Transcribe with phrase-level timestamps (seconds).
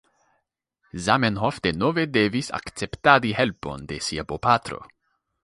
[1.07, 4.83] Zamenhof denove devis akceptadi helpon de sia bopatro.